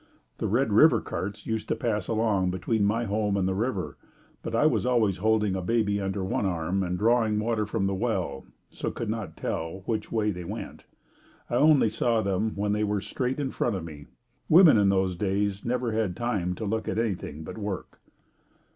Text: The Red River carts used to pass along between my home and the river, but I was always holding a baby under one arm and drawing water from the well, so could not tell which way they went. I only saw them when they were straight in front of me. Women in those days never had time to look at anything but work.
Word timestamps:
The 0.39 0.47
Red 0.47 0.73
River 0.73 0.99
carts 0.99 1.45
used 1.45 1.67
to 1.67 1.75
pass 1.75 2.07
along 2.07 2.49
between 2.49 2.83
my 2.85 3.03
home 3.05 3.37
and 3.37 3.47
the 3.47 3.53
river, 3.53 3.97
but 4.41 4.55
I 4.55 4.65
was 4.65 4.83
always 4.83 5.17
holding 5.17 5.55
a 5.55 5.61
baby 5.61 6.01
under 6.01 6.23
one 6.23 6.47
arm 6.47 6.81
and 6.81 6.97
drawing 6.97 7.37
water 7.37 7.67
from 7.67 7.85
the 7.85 7.93
well, 7.93 8.47
so 8.71 8.89
could 8.89 9.11
not 9.11 9.37
tell 9.37 9.83
which 9.85 10.11
way 10.11 10.31
they 10.31 10.43
went. 10.43 10.85
I 11.51 11.55
only 11.57 11.89
saw 11.89 12.23
them 12.23 12.53
when 12.55 12.71
they 12.73 12.83
were 12.83 12.99
straight 12.99 13.39
in 13.39 13.51
front 13.51 13.75
of 13.75 13.83
me. 13.85 14.07
Women 14.49 14.79
in 14.79 14.89
those 14.89 15.15
days 15.15 15.63
never 15.63 15.91
had 15.91 16.15
time 16.15 16.55
to 16.55 16.65
look 16.65 16.87
at 16.87 16.97
anything 16.97 17.43
but 17.43 17.59
work. 17.59 17.99